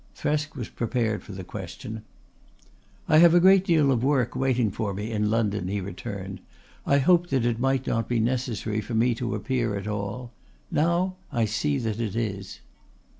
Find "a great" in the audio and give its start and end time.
3.35-3.63